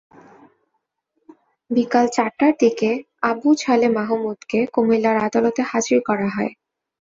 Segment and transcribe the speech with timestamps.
[1.71, 2.89] বিকেল চারটার দিকে
[3.29, 6.51] আবু ছালেহ মাহমুদকে কুমিল্লার আদালতে হাজির করা হয়।